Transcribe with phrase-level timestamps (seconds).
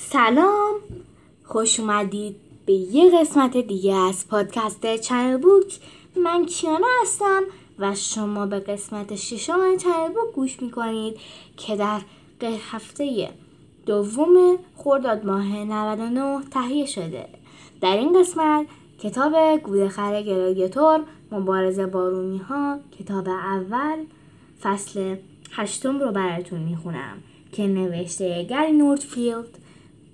[0.00, 0.74] سلام.
[1.44, 5.78] خوش اومدید به یه قسمت دیگه از پادکست چنل بوک.
[6.16, 7.42] من کیانا هستم
[7.78, 11.16] و شما به قسمت ششم چنل بوک گوش می‌کنید
[11.56, 12.00] که در
[12.70, 13.30] هفته
[13.86, 17.28] دوم خرداد ماه 99 تهیه شده.
[17.80, 18.66] در این قسمت
[18.98, 21.00] کتاب گورخر گلادیاتور
[21.32, 24.04] مبارزه بارونی ها کتاب اول
[24.62, 25.16] فصل
[25.52, 27.22] هشتم رو براتون می‌خونم
[27.52, 29.58] که نوشته گری نورتفیلد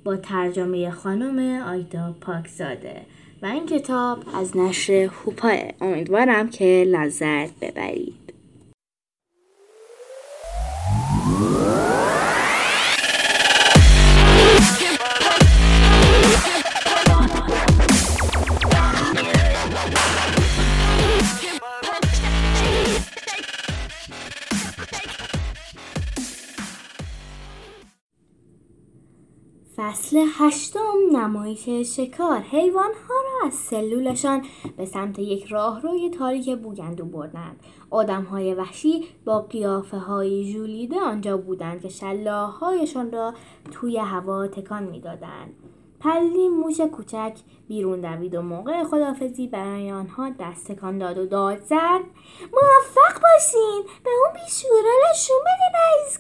[0.05, 3.01] با ترجمه خانم آیدا پاکزاده.
[3.43, 4.93] و این کتاب از نشر
[5.25, 8.25] هوپاه امیدوارم که لذت ببرید.
[29.95, 32.39] فصل هشتم نمایش شکار.
[32.39, 34.45] حیوان ها را از سلولشان
[34.77, 37.61] به سمت یک راهروی تاریک بوگندو بردند.
[37.91, 43.35] آدم های وحشی با قیافه های جولیده آنجا بودند که شلاهایشان را
[43.73, 45.55] توی هوا تکان می‌دادند.
[46.01, 47.37] پلی موش کوچک
[47.69, 52.01] بیرون دوید و موقع خدافزی برای آنها دست تکان داد و داد زد.
[52.53, 53.85] موفق باشین!
[54.05, 56.19] به اون بیشورا نشون بده رئیس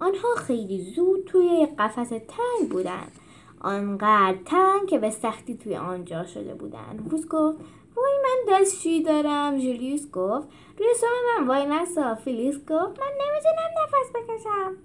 [0.00, 3.12] آنها خیلی زود توی قفس تنگ بودند
[3.60, 7.58] آنقدر تنگ که به سختی توی آنجا شده بودند روز گفت
[7.96, 9.58] وای من دستشویی دارم.
[9.58, 11.46] جولیوس گفت روی سوم من.
[11.46, 14.76] وای نسا فیلیس گفت من نمی‌تونم نفس بکشم.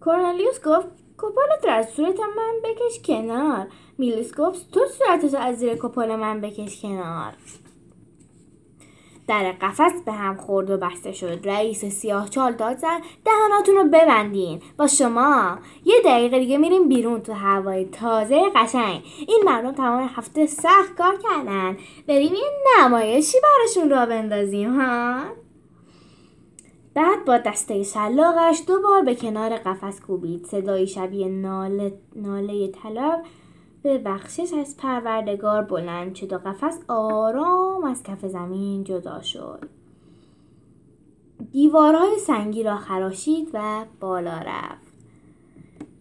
[0.00, 3.66] کورنلیوس گفت کپالت رو از صورت من بکش کنار.
[3.98, 7.32] میلیس گفت تو صورتت از زیر کپال من بکش کنار.
[9.28, 11.40] در قفس به هم خورد و بسته شد.
[11.44, 14.62] رئیس سیاه چال داد زد دهاناتون رو ببندین.
[14.78, 15.58] با شما.
[15.84, 19.02] یه دقیقه دیگه میریم بیرون تو هوای تازه قشنگ.
[19.28, 21.76] این مردم تمام هفته سخت کار کردن.
[22.08, 22.50] بریم یه
[22.80, 25.20] نمایشی براشون را بندازیم ها؟
[26.94, 30.44] بعد با دسته شلاقش دو بار به کنار قفس کوبید.
[30.44, 33.22] صدایی شبیه ناله, ناله طلب
[33.84, 39.68] به بخشش از پروردگار بلند شد و قفس آرام از کف زمین جدا شد.
[41.52, 44.94] دیوارهای سنگی را خراشید و بالا رفت.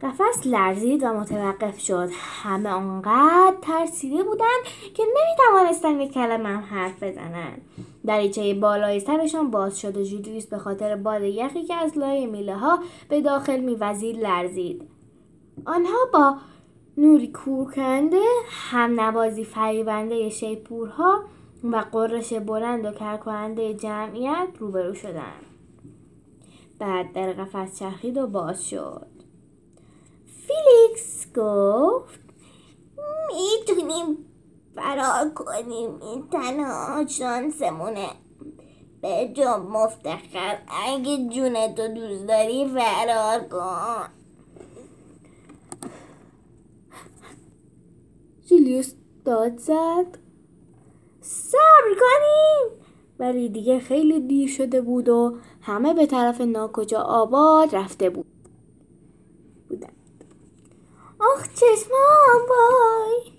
[0.01, 2.09] قفس لرزید و متوقف شد.
[2.43, 7.61] همه آنقدر ترسیده بودند که نمی‌توانستند یک کلمه هم حرف بزنند.
[8.05, 12.55] دریچه بالای سرشان باز شد و جولیوس به خاطر باد یخی که از لای میله
[12.55, 12.79] ها
[13.09, 14.81] به داخل میوزید لرزید.
[15.65, 16.35] آنها با
[16.97, 21.23] نوری کورکنده هم نوازی فریبنده شیپورها
[21.63, 25.45] و قررش بلند و کرکننده جمعیت روبرو شدند
[26.79, 29.07] بعد در قفس چرخید و باز شد.
[30.25, 32.19] فیلیکس گفت
[33.27, 34.17] می‌تونیم
[34.75, 38.09] فرار کنیم این تنها شانسمونه
[39.01, 44.22] به جا مفتخر اگه جونتو دوست داری فرار کن.
[48.45, 48.93] جولیوس
[49.25, 50.17] داد زد.
[51.21, 52.85] صبر کنیم
[53.19, 58.25] ولی دیگه خیلی دیر شده بود و همه به طرف ناکجا آباد رفته بود.
[59.69, 60.23] بودند.
[61.19, 63.33] آخ چشمام وای.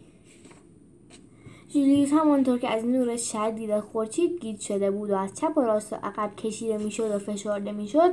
[1.69, 5.93] جولیوس همانطور که از نور شدید خورشید گیج شده بود و از چپ و راست
[5.93, 8.11] و عقب کشیده می‌شد و فشرده می‌شد.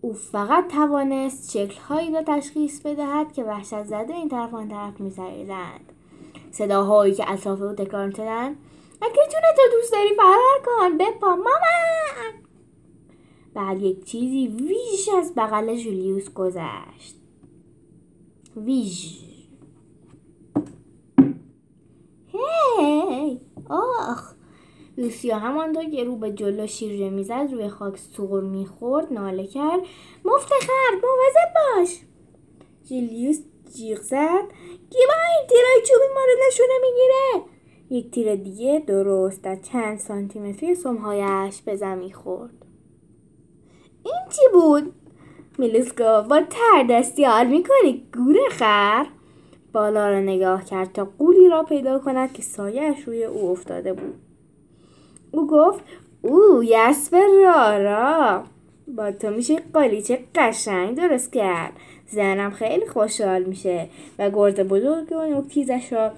[0.00, 5.92] او فقط توانست شکلهایی را تشخیص بدهد که وحشت زده این طرف آن طرف میسریدند
[6.50, 8.56] صداهایی که اطراف او تکرار شدند
[9.02, 12.40] اگه تو دوست داری فرار کن بپا مامان
[13.54, 17.16] بعد یک چیزی ویژ از بغل جولیوس گذشت.
[18.56, 19.18] ویژ.
[22.26, 23.40] هی!
[23.70, 24.34] آخ!
[25.00, 29.80] لوسیا همانطور که رو به جلو شیرجه می‌زد روی خاک سور می‌خورد ناله کرد.
[30.24, 32.00] مفتخر مواظب باش.
[32.84, 33.40] جولیوس
[33.76, 34.44] جیغ زد.
[34.90, 37.50] کی با این تیرای چوبی ما رو نشونه می‌گیره؟
[37.90, 42.66] یک تیر دیگه درست در چند سانتیمتری سمهایش به زمین خورد.
[44.04, 44.92] این چی بود؟
[45.58, 49.06] میلیس گفت با تر دستی حال می‌کنی گوره خر.
[49.72, 54.29] بالا را نگاه کرد تا قولی را پیدا کند که سایهاش روی او افتاده بود.
[55.32, 55.80] او گفت
[56.22, 58.44] او یسب رارا
[58.96, 61.72] با تو میشه قالیچه قشنگ درست کرد.
[62.06, 63.88] زنم خیلی خوشحال میشه.
[64.18, 66.10] و گرد بزرگ و تیزش را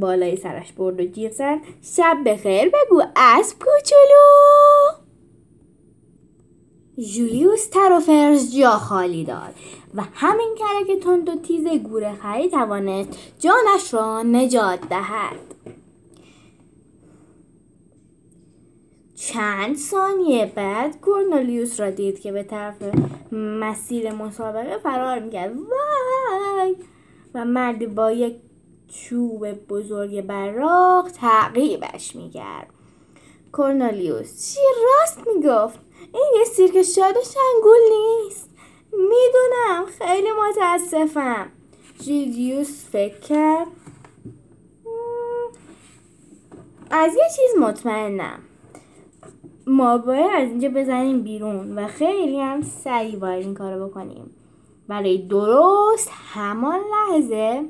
[0.00, 5.00] بالای سرش برد و جیغ زد شب بخیر بگو اسب کوچولو.
[7.14, 9.54] جولیوس تر و فرز جا خالی داد
[9.94, 10.54] و همین
[10.86, 15.36] که تند و تیز گوره خری توانست جانش را نجات دهد.
[19.32, 22.74] چند ثانیه بعد کورنلیوس را دید که به طرف
[23.32, 25.56] مسیر مسابقه فرار می‌کرد.
[25.56, 26.76] وای!
[27.34, 28.36] و مردی با یک
[28.88, 32.66] چوب بزرگ براق تعقیبش می‌کرد.
[33.52, 35.78] کورنلیوس چی راست می‌گفت؟
[36.14, 38.50] این یه سیرک شاد و شنگول نیست.
[38.92, 41.52] می‌دونم خیلی متاسفم.
[42.00, 43.66] جیدیوس فکر کرد
[46.90, 48.38] از یه چیز مطمئنم.
[49.66, 54.30] ما باید از اینجا بزنیم بیرون و خیلی هم سریع باید این کارو بکنیم.
[54.88, 57.68] برای درست همان لحظه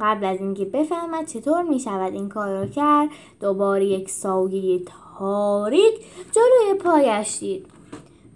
[0.00, 3.08] قبل از اینکه بفهمد چطور می شود این کار را کرد
[3.40, 4.82] دوباره یک سایه
[5.18, 5.94] تاریک
[6.32, 7.66] جلوی پایش دید.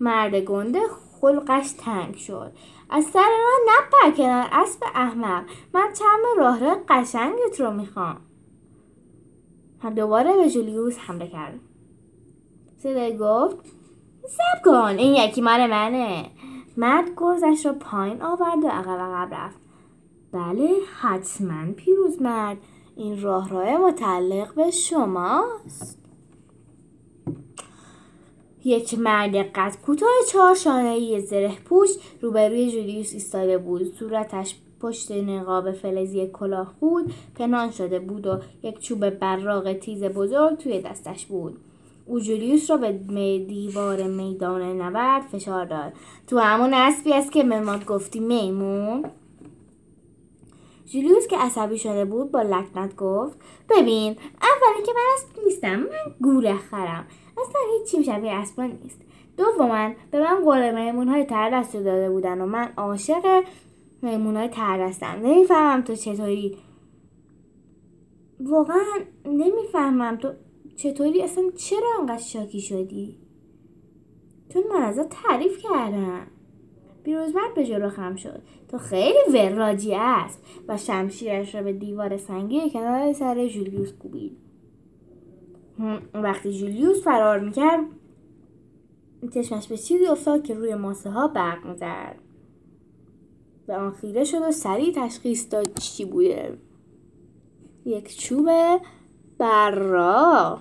[0.00, 0.80] مرد گنده
[1.20, 2.52] خلقش تنگ شد.
[2.90, 5.44] از سر راه نپر کنار اسب احمق.
[5.74, 8.16] من چند راه را قشنگت رو می‌خوام.
[9.96, 11.60] دوباره به جولیوس حمله کرد
[12.78, 13.56] صدای گفت
[14.28, 16.26] سب کن این یکی مال منه.
[16.76, 19.58] مرد گرزش را پایین آورد و عقب عقب رفت.
[20.32, 20.69] بله
[21.00, 22.56] حتما پیروز مرد.
[22.96, 25.98] این راه راه متعلق به شماست.
[28.64, 31.90] یک مرد قد کوتاه چهار شانه زره پوش
[32.20, 33.94] روبروی جولیوس ایستاده بود.
[33.98, 40.58] صورتش پشت نقاب فلزی کلاه بود پنهان شده بود و یک چوب براق تیز بزرگ
[40.58, 41.60] توی دستش بود.
[42.08, 42.93] او جولیوس را به
[43.38, 45.93] دیوار میدان نبرد فشار داد.
[46.26, 49.05] تو همون اسبی است که به گفتی میمون.
[50.87, 53.38] جولیوس که عصبی شده بود با لکنت گفت
[53.70, 57.06] ببین اولی که من اسب نیستم من گوره خرم.
[57.38, 59.00] اصلا هیچی شبیه اسبا نیست.
[59.37, 63.44] دوما به من قول میمون های تردست داده بودن و من عاشق
[64.02, 66.58] میمون های تردستم نمی‌فهمم تو چطوری.
[68.40, 68.84] واقعا
[69.25, 70.32] نمی‌فهمم تو
[70.78, 73.19] چطوری اصلا چرا انقدر شاکی شدی؟
[74.48, 76.26] چون من ازت تعریف کردم.
[77.04, 78.42] پیروزمرد به جلو خم شد.
[78.69, 84.36] تو خیلی وراجی است و شمشیرش را به دیوار سنگی کنار سر جولیوس کوبید.
[86.14, 87.84] وقتی جولیوس فرار می‌کرد
[89.34, 92.16] چشمش به چیزی افتاد که روی ماسه ها برق می‌زد.
[93.66, 96.58] به آن خیره شد و سریع تشخیص داد چی بوده.
[97.84, 98.48] یک چوب
[99.38, 100.58] برا.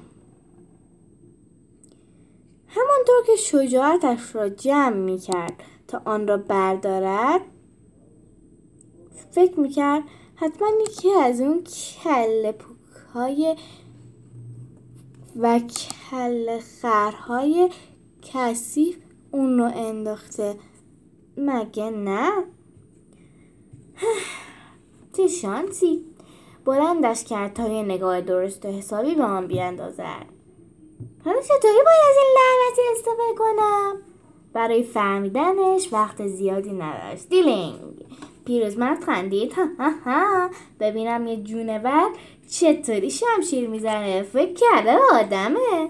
[2.77, 7.41] همانطور که شجاعتش را جمع می کرد تا آن را بردارد
[9.31, 10.03] فکر می کرد
[10.35, 11.63] حتما یکی از اون
[12.03, 12.51] کل
[13.13, 13.55] های
[15.35, 17.69] و کل خرهای
[18.21, 18.97] کثیف
[19.31, 20.55] اون رو انداخته.
[21.37, 22.31] مگه نه؟
[25.17, 26.05] چه شانسی!
[26.65, 30.36] بلندش کرد تا یه نگاه درست و حسابی به آن بیاندازد.
[31.25, 34.01] حالا چطوری باید از این لعنتی استفاده کنم؟
[34.53, 37.29] برای فهمیدنش وقت زیادی نداشت.
[37.29, 38.05] دیلینگ.
[38.45, 39.53] پیروزمرد خندید.
[39.53, 40.49] ها ها ها.
[40.79, 42.09] ببینم یه جونور
[42.49, 44.23] چطوری شمشیر می‌زنه.
[44.23, 45.89] فکر کرده آدمه.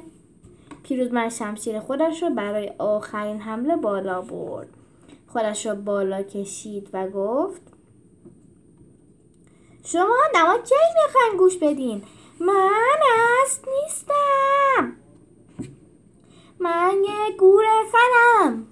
[0.84, 4.68] پیروزمرد شمشیر خودش رو برای آخرین حمله بالا برد.
[5.28, 7.62] خودش رو بالا کشید و گفت
[9.86, 12.04] شما نما کی می‌خواین گوش بدین؟
[12.40, 13.00] من
[13.44, 14.96] است نیستم.
[16.60, 18.68] من یه گوره خرم.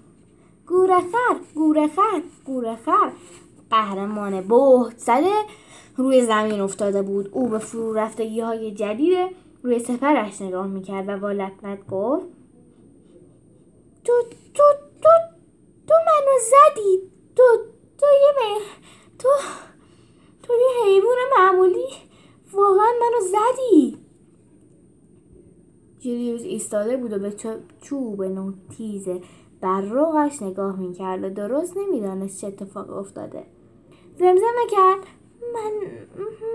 [0.66, 3.12] گوره خر گوره خر گوره خر.
[3.70, 5.34] قهرمان بهت زده.
[5.96, 7.28] روی زمین افتاده بود.
[7.32, 9.28] او به فرو رفتگی های جدید
[9.62, 12.26] روی سفرش نگاه می‌کرد و با لکنت گفت
[14.04, 14.12] تو
[14.54, 14.62] تو
[15.02, 15.08] تو
[15.88, 17.10] تو منو زدی.
[17.36, 17.42] تو
[17.98, 18.60] تو یه
[19.18, 19.28] تو
[20.42, 21.86] تو یه حیوان معمولی.
[22.52, 24.05] واقعا منو زدی.
[26.06, 27.34] جولیوس ایستاده بود و به
[27.80, 29.08] چوب نوتیز
[29.60, 33.46] براغش نگاه می‌کرد و درست نمی‌دانست چه اتفاق افتاده.
[34.18, 35.06] زمزمه کرد
[35.54, 35.72] من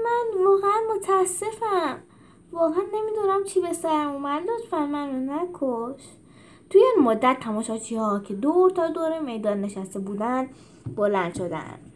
[0.03, 2.03] من واقعا متاسفم.
[2.51, 6.01] واقعا نمی‌دونم چی به سرم اومد لطفا منو نکش.
[6.69, 10.49] توی این مدت تماشاچی ها که دور تا دور میدان نشسته بودند
[10.95, 11.90] بلند شدند.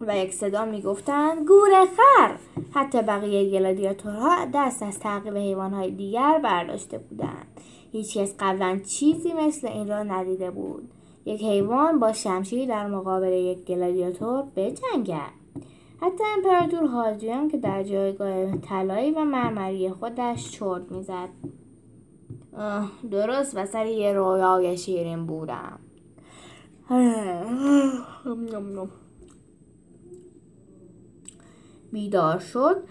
[0.00, 2.36] و یک صدا می‌گفتند گوره خر!
[2.74, 7.46] حتی بقیه گلادیاتورها دست از تعقیب حیوانهای دیگر برداشته بودند.
[7.92, 10.90] هیچکس قبلا چیزی مثل این را ندیده بود.
[11.24, 15.40] یک حیوان با شمشیر در مقابل یک گلادیاتور بجنگد.
[16.00, 21.28] حتی امپراتور هادریان که در جایگاه طلایی و مرمری خودش چرت می‌زد.
[23.10, 25.78] درست وسط یه رویای شیرین بودم.
[31.92, 32.82] بیدار شد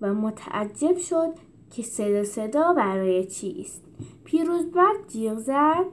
[0.00, 1.34] و متعجب شد
[1.70, 3.82] که صدا صدا برای چیست
[4.24, 5.86] پیروزبرد جیغ زد.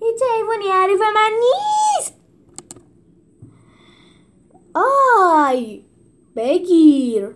[0.00, 2.14] هیچ حیوانی حریف من نیست!
[4.74, 5.84] آی!
[6.36, 7.34] بگیر!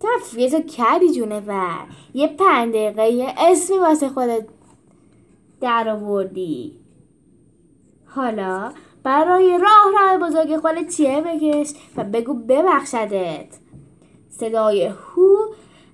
[0.00, 1.86] تفریه کردی جونه ور.
[2.14, 4.48] یه پنج دقیقه یه اسمی واسه خودت
[5.60, 6.78] در آوردی
[8.06, 13.58] حالا برای راه راه بزرگ خودت چیه بکش و بگو ببخشدت.
[14.30, 15.36] صدای هو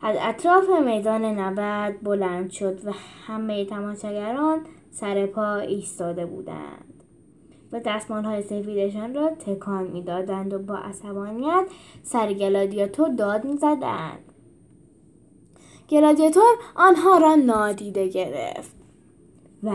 [0.02, 2.92] از اطراف میدان نبرد بلند شد و
[3.26, 4.60] همه تماشاگران
[4.90, 7.04] سر پا ایستاده بودند.
[7.72, 11.66] و دستمان های سفیدشان را تکان می‌دادند و با عصبانیت
[12.02, 14.32] سر گلادیاتور داد می‌زدند.
[15.88, 18.76] گلادیاتور آنها را نادیده گرفت.
[19.62, 19.70] و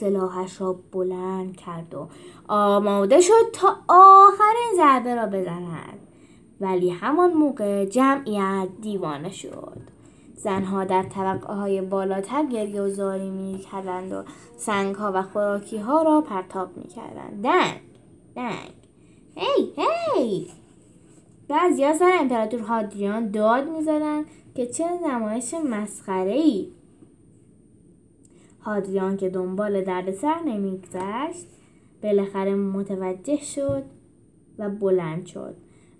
[0.00, 2.08] سلاحش را بلند کرد و
[2.48, 5.98] آماده شد تا آخرین ضربه را بزند.
[6.60, 9.80] ولی همان موقع جمعیت دیوانه شد.
[10.34, 14.22] زنها در طبقه های بالاتر گریه و زاری می کردند و
[14.56, 17.80] سنگ ها و خوراکی ها را پرتاب می کردند دنگ
[18.36, 18.72] دنگ.
[19.36, 19.72] هی
[20.16, 20.50] هی.
[21.48, 24.24] بعضی سر امپراتور هادریان داد می زدند
[24.54, 26.68] که چه نمایش مسخره ای
[28.66, 31.46] هادریان که دنبال دردسر نمیگذشت
[32.02, 33.82] بالاخره متوجه شد
[34.58, 35.54] و بلند شد.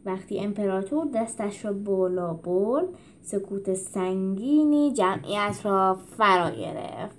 [0.06, 2.84] وقتی امپراتور دستش را بالا برد
[3.22, 7.16] سکوت سنگینی جمعیت را فرا گرفت.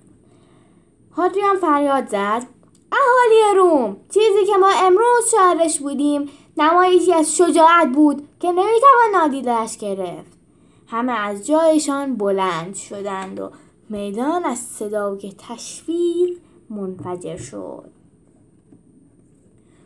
[1.11, 2.43] هادریان فریاد زد
[2.91, 9.77] اهالی روم چیزی که ما امروز شاهدش بودیم نمایشی از شجاعت بود که نمی‌توان نادیدهاش
[9.77, 10.37] گرفت.
[10.87, 13.51] همه از جایشان بلند شدند و
[13.89, 17.91] میدان از صدای تشویر منفجر شد.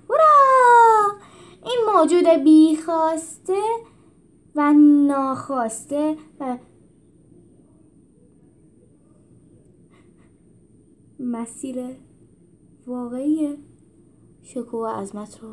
[0.10, 0.28] هورا
[1.66, 3.62] این موجود بیخواسته
[4.56, 4.74] و
[5.08, 6.58] ناخواسته و
[11.20, 11.96] مسیر
[12.88, 13.58] واقعی
[14.42, 15.50] شکوه عظمت رو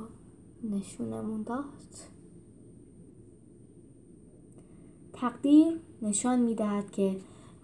[0.70, 1.64] نشونمون داد.
[5.12, 7.16] تقدیر نشان می‌دهد که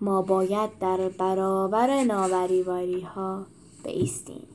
[0.04, 3.46] ما باید در برابر ناوریواری ها
[3.84, 4.48] بیستیم.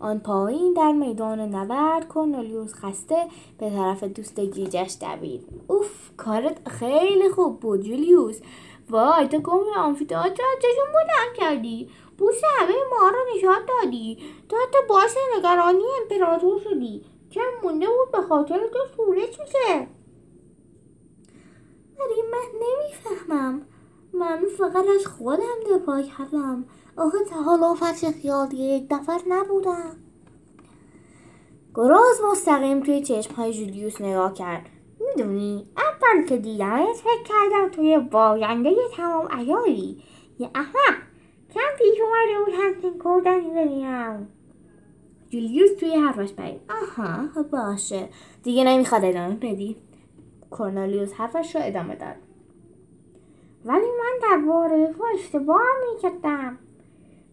[0.00, 3.26] آن پایین در میدان نبرد کرنولیوس خسته
[3.58, 5.44] به طرف دوست گیجش دوید.
[5.66, 8.40] اوف کارت خیلی خوب بود جولیوس.
[8.90, 11.90] وای تو گم آمفیتئاتر چشون بلند کردی.
[12.18, 14.18] بوس همه ما رو نشان دادی.
[14.48, 17.04] تو حتی باعث نگرانی امپراتور شدی.
[17.32, 19.86] کم مونده بود به خاطر تو سورج میشه
[21.98, 23.62] ولی من نمی‌فهمم.
[24.14, 26.64] من فقط از خودم دفاع کردم.
[26.96, 27.18] آخه
[27.74, 29.96] فرش خیال یک نفر نبودم.
[31.74, 34.66] گراز مستقیم توی چشم های جولیوس نگاه کرد.
[35.00, 40.02] می‌دونی اول که دیدمت فکر کردم توی باینده تمام ایاری
[40.38, 40.96] یه احمق
[41.54, 44.28] کم پیش اومده بود همچین کردنی ببینم.
[45.28, 46.60] جولیوس توی حرفش پرید.
[46.70, 48.08] آها باشه.
[48.42, 49.76] دیگه نمی‌خواد ادامه بدی.
[50.50, 52.16] کورنالیوس حرفش رو ادامه داد.
[53.64, 56.58] ولی من درباره تو اشتباه می‌کردم.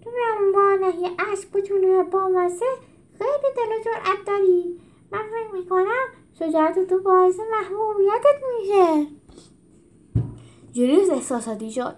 [0.03, 2.65] تو به عنوان یه اسب جلوی بامزه
[3.17, 4.79] خیلی دل و جرأت داری.
[5.11, 6.05] من فکر می‌کنم
[6.39, 9.07] شجاعت تو باعث محبوبیتت میشه.
[10.73, 11.95] جولیوس احساساتی شد.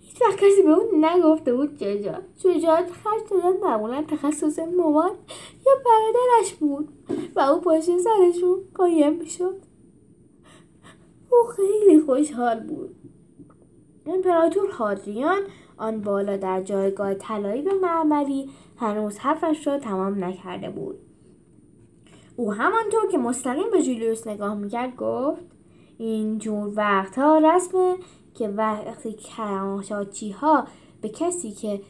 [0.00, 2.22] هیچ وقت کسی به اون نگفته بود شجاعت.
[2.42, 5.10] شجاعت خرج دادن معمولا تخصص مامان
[5.66, 6.88] یا برادرش بود
[7.36, 9.62] و او پاشین سرشون قایم می‌شد.
[11.30, 12.96] او خیلی خوشحال بود.
[14.06, 15.42] امپراتور هادریان
[15.76, 20.98] آن بالا در جایگاه طلایی به معمری هنوز حرفش را تمام نکرده بود.
[22.36, 25.42] او همانطور که مستقیم به جولیوس نگاه می‌کرد گفت
[25.98, 27.96] این جور وقتها رسمه
[28.34, 30.66] که وقتی کرماشاچی ها
[31.00, 31.80] به کسی که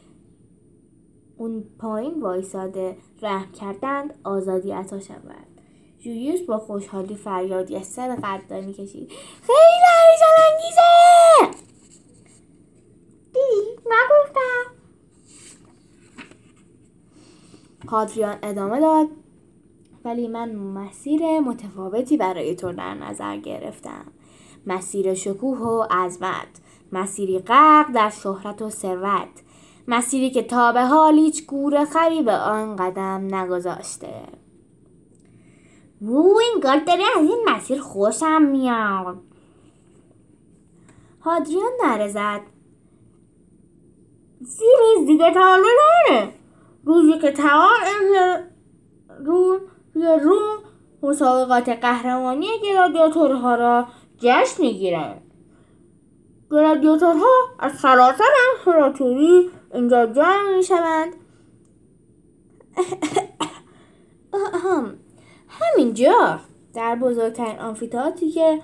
[1.37, 5.47] اون پایین وایساده رحم کردند آزادی عطا شود.
[5.99, 11.76] جولیوس با خوشحالی فریادی از سر قدردانی کشید خیلی هیجان انگیزه
[13.89, 14.77] نگفتم.
[17.87, 19.07] پادریان ادامه داد.
[20.05, 24.05] ولی من مسیر متفاوتی برای تو در نظر گرفتم.
[24.67, 26.61] مسیر شکوه و عظمت.
[26.91, 29.43] مسیری غرق در شهرت و ثروت.
[29.87, 34.23] مسیری که تا به حال هیچ گور خری به آن قدم نگذاشته.
[36.01, 39.17] وو این داره از این مسیر خوشم میاد.
[41.21, 42.41] هادریان نره زد.
[44.45, 46.33] سی روز دیگه تمام نره.
[46.85, 47.69] روزی که تمام
[49.25, 49.59] رو
[49.95, 50.39] رو
[51.03, 55.21] مسابقات قهرمانی گلادیاتورها را جشن می‌گیرند
[56.51, 57.27] گلادیاتورها
[57.59, 61.13] از سراسر امپراتوری اینجا جمع می‌شوند.
[65.47, 66.39] همینجا
[66.73, 68.61] در بزرگترین آنفیتاتی که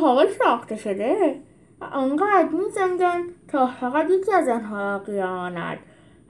[0.00, 1.40] حال ساخته شده.
[1.80, 5.78] و آنقدر میزنگن تا فقط یکی از آنها قیاماند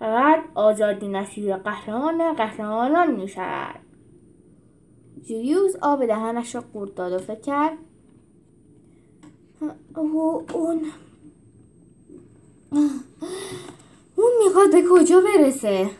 [0.00, 3.80] و بعد آزادی نصیب قهرمان قهرمانان می شود
[5.22, 7.78] جولیوس آب دهنش را قورت داد و فکر کرد
[9.96, 10.80] اون
[14.16, 15.90] اون می‌خواد به کجا برسه؟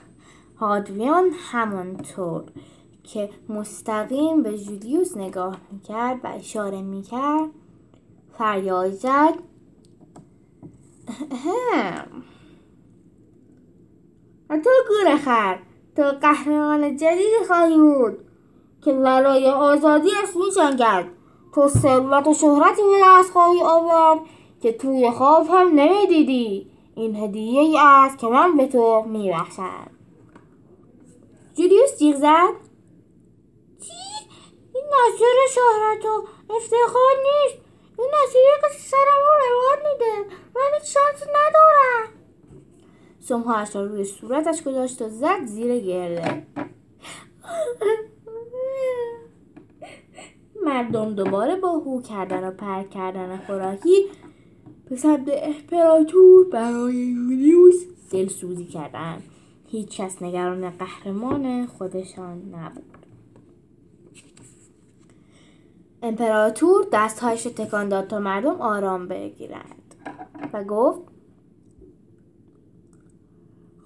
[0.59, 2.45] هادویان همانطور
[3.03, 7.51] که مستقیم به جولیوس نگاه می‌کرد و اشاره می‌کرد
[8.39, 9.35] فریاد زد.
[14.49, 15.59] تو گوره خر
[15.97, 18.19] تو قهرمان جدیدی خواهی بود
[18.85, 21.07] که برای آزادیش میجنگد
[21.55, 24.19] تو ثروت و شهرتی به دست خواهی آورد
[24.63, 26.71] که توی خواب هم نمی‌دیدی.
[26.95, 29.91] این هدیه ای است که من به تو میبخشم.
[31.55, 32.55] جولیوس جیغ زد.
[33.81, 33.93] چی؟
[34.75, 37.64] این نصیر شهرت و افتخار نیست؟
[37.99, 40.37] این نصیری که سرم رو روان میده.
[40.55, 42.25] من هیچ شانس ندارم.
[43.21, 46.47] سمهایش را روی صورتش گذاشت و زد زیر گرده
[50.65, 54.07] مردم دوباره با هو کردن و پرک کردن خوراکی
[54.91, 59.23] به سمت امپراتور برای یولیوس دلسوزی کردن.
[59.67, 62.94] هیچ کس نگران قهرمان خودشان نبود.
[66.05, 69.95] امپراتور دستهایش تکان داد تا مردم آرام بگیرند.
[70.53, 71.01] و گفت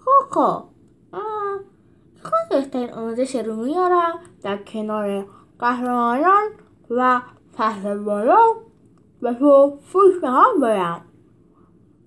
[0.05, 0.65] خب خب.
[2.23, 5.27] خود بهترین آموزش رو میارم در کنار
[5.59, 6.49] قهرمانان
[6.91, 7.21] و
[7.57, 8.55] پهلوانان
[9.23, 11.05] و تو هم برم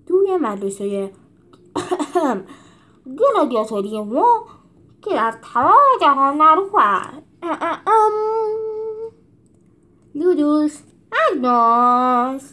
[0.06, 1.12] توی مدرسه
[3.18, 4.44] گلادیاتوری ما
[5.02, 7.22] که در تمام جهان معروف است
[10.14, 10.78] لودوس
[11.12, 12.52] اگناس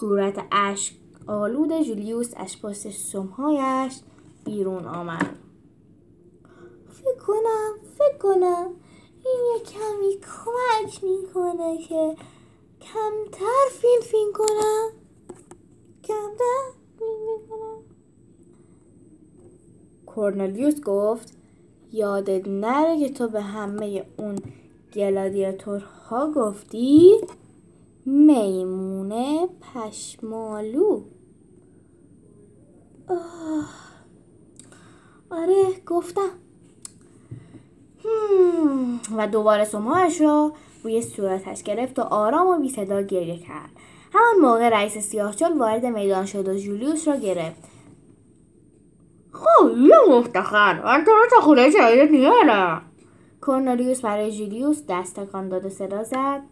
[0.00, 0.94] صورت اشک
[1.26, 4.00] آلود جولیوس از پشت سمهایش
[4.44, 5.36] بیرون آمد.
[6.88, 8.70] فکر کنم فکر کنم.
[9.24, 12.16] این یه کمی کمک می‌کنه که
[12.80, 14.90] کمتر فیلم فیلم کنم.
[16.04, 17.82] کمتر فیلم می‌کنم
[20.06, 21.36] کورنلیوس گفت
[21.92, 24.38] یادت نره که تو به همه اون
[24.94, 27.20] گلادیاتورها گفتی
[28.06, 31.02] میمونه پشمالو.
[35.30, 36.30] آره گفتم.
[39.16, 40.52] و دوباره سماعش را
[40.84, 43.70] روی صورتش گرفت و آرام و بی صدا گریه کرد.
[44.12, 47.62] همان موقع رئیس سیاهچال وارد میدان شد و جولیوس را گرفت.
[49.32, 50.82] خب یه مفتخر.
[50.84, 52.91] من تو رو تا خونه جایدت میارم
[53.42, 56.42] کورنلیوس برای جولیوس دست تکان داد و صدا زد.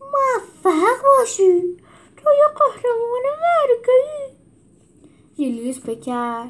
[0.00, 1.60] موفق باشی
[2.16, 4.36] تو یه قهرمان مرگی.
[5.36, 6.46] جولیوس فکر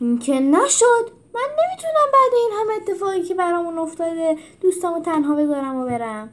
[0.00, 1.10] این که نشد.
[1.34, 6.32] من نمی‌تونم بعد این همه اتفاقی که برامون افتاده دوستامو تنها بذارم و برم.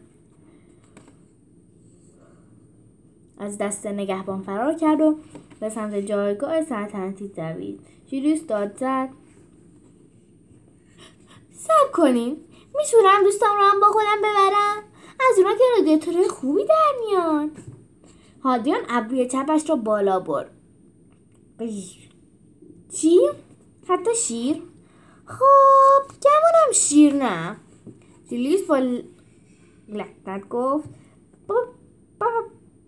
[3.37, 5.15] از دست نگهبان فرار کرد و
[5.59, 7.79] به سمت جایگاه سلطنتی دوید.
[8.07, 9.09] جولیوس داد زد.
[11.59, 12.45] سب کنیم
[12.77, 14.83] می‌تونم دوستام رو هم با خودم ببرم.
[15.31, 17.49] از اونا که رادیاتور خوبی در میاد
[18.43, 20.51] هادیان ابروی چپش را بالا برد.
[22.93, 23.19] چی؟
[23.87, 24.63] حتی شیر؟
[25.25, 27.57] خب گمونم شیر نه.
[28.29, 28.77] جولیوس با
[29.87, 30.89] لکنت گفت.
[31.47, 31.55] با
[32.19, 32.27] با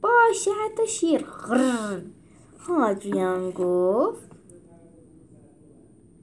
[0.01, 1.25] باشه حتی شیر.
[2.67, 4.31] هادریان گفت.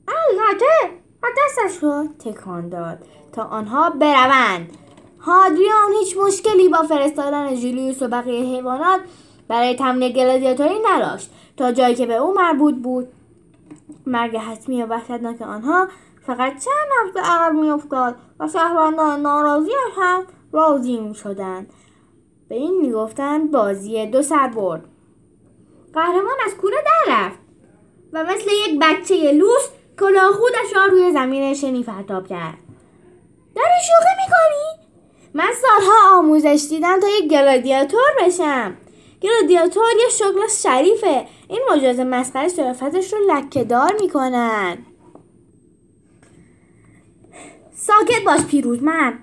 [0.08, 2.98] البته و دستش را تکان داد
[3.32, 4.76] تا آنها بروند.
[5.20, 9.00] هادریان هیچ مشکلی با فرستادن جولیوس و بقیه حیوانات
[9.48, 11.30] برای تمرین گلادیاتوری نداشت.
[11.56, 13.08] تا جایی که به او مربوط بود
[14.06, 15.88] مرگ حتمی و وحشتناک آنها
[16.26, 21.72] فقط چند هفته عقب میافتاد و شهروندان ناراضیش هم راضی شدند.
[22.48, 24.84] به این می‌گفتند بازی دو سر برد.
[25.94, 27.38] قهرمان از کوره در رفت
[28.12, 29.68] و مثل یک بچه لوس
[30.00, 32.58] کلاه خودش را روی زمین شنی پرتاب کرد.
[33.54, 34.88] داری شوخی می‌کنی؟
[35.34, 38.76] من سالها آموزش دیدم تا یک گلادیاتور بشم.
[39.22, 41.26] گلادیاتور یه شغل شریفه.
[41.48, 44.78] این مجاز مسخره شرافتش رو لکهدار می‌کنن.
[47.74, 49.22] ساکت باش پیروزمند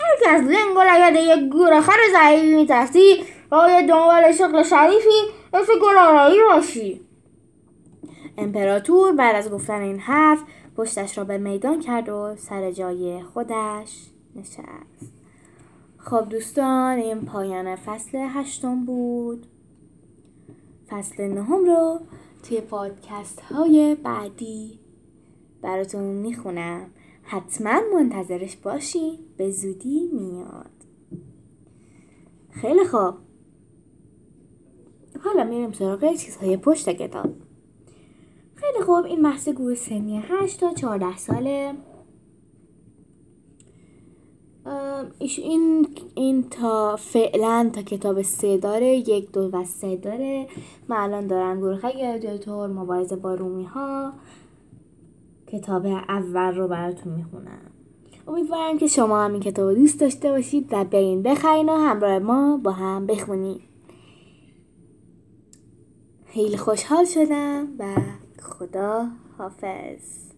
[0.00, 5.20] هر که از لنگ و یک گورخر ضعیفی میترسی باید دنبال شغل شریفی
[5.52, 7.05] مثل گلارایی باشی.
[8.38, 10.42] امپراتور بعد از گفتن این حرف
[10.76, 15.12] پشتش را به میدان کرد و سر جای خودش نشست.
[15.96, 19.46] خب دوستان این پایان فصل هشتم بود.
[20.88, 22.00] فصل نهم رو
[22.42, 24.78] توی پادکست های بعدی
[25.62, 26.90] براتون می‌خونم.
[27.22, 29.18] حتما منتظرش باشین.
[29.36, 30.70] به زودی میاد.
[32.50, 33.14] خیلی خوب.
[35.24, 37.45] حالا میریم سراغ چیزهای پشت کتاب.
[38.56, 41.74] خیلی خوب این محصه گروه سنی 8 تا 14 ساله.
[45.20, 50.46] این این تا فعلا تا کتاب سه داره یک دو و سه داره.
[50.88, 54.12] من الان دارم گروه گلادیاتور مبارزه با رومی ها
[55.46, 57.70] کتاب اول رو براتون می‌خونم.
[58.28, 62.56] امیدوارم که شما هم این کتاب دوست داشته باشید و برین بخرین و همراه ما
[62.56, 63.60] با هم بخونید
[66.26, 67.84] خیلی خوشحال شدم و
[68.42, 70.35] خدا حافظ.